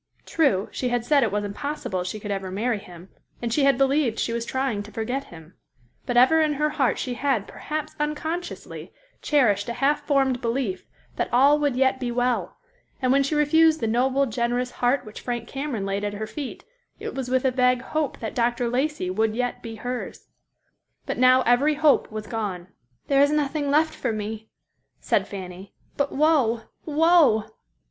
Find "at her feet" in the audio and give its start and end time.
16.03-16.63